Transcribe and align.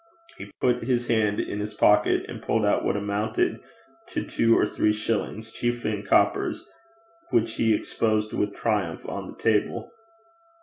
He 0.35 0.49
put 0.59 0.83
his 0.83 1.05
hand 1.05 1.39
in 1.39 1.59
his 1.59 1.75
pocket 1.75 2.25
and 2.27 2.41
pulled 2.41 2.65
out 2.65 2.83
what 2.83 2.97
amounted 2.97 3.59
to 4.07 4.25
two 4.25 4.57
or 4.57 4.65
three 4.65 4.93
shillings, 4.93 5.51
chiefly 5.51 5.91
in 5.93 6.03
coppers, 6.07 6.65
which 7.29 7.53
he 7.53 7.75
exposed 7.75 8.33
with 8.33 8.55
triumph 8.55 9.07
on 9.07 9.27
the 9.27 9.37
table. 9.37 9.91